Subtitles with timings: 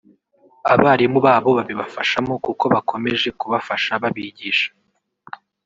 [0.73, 4.69] Abarimu babo babibafashamo kuko bakomeje kubafasha babigisha